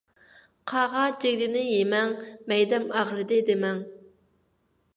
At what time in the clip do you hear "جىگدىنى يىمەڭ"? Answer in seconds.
1.25-2.15